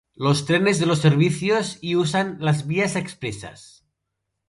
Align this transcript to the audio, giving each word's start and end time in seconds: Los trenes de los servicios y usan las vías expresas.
Los 0.15 0.45
trenes 0.47 0.79
de 0.79 0.87
los 0.87 0.97
servicios 0.97 1.77
y 1.79 1.95
usan 1.95 2.37
las 2.39 2.65
vías 2.65 2.95
expresas. 2.95 3.85